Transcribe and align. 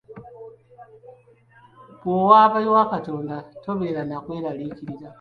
Bw'owaaba 1.99 2.57
ewa 2.65 2.83
Katonda 2.93 3.35
tobeera 3.63 4.01
na 4.05 4.17
kweraliikirira. 4.23 5.07